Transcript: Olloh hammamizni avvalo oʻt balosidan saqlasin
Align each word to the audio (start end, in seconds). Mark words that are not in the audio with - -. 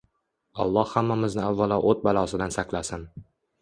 Olloh 0.65 0.95
hammamizni 0.95 1.45
avvalo 1.51 1.79
oʻt 1.93 2.05
balosidan 2.11 2.61
saqlasin 2.61 3.11